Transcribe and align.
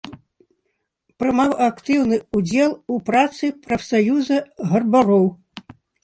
Прымаў 1.23 1.51
актыўны 1.65 2.17
ўдзел 2.37 2.71
у 2.93 2.97
працы 3.09 3.45
прафсаюза 3.67 4.37
гарбароў. 4.71 5.25